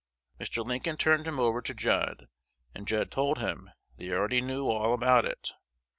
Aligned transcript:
Mr. 0.39 0.65
Lincoln 0.65 0.97
turned 0.97 1.27
him 1.27 1.39
over 1.39 1.61
to 1.61 1.75
Judd, 1.75 2.25
and 2.73 2.87
Judd 2.87 3.11
told 3.11 3.37
him 3.37 3.69
they 3.97 4.09
already 4.11 4.41
knew 4.41 4.65
all 4.67 4.95
about 4.95 5.25
it. 5.25 5.51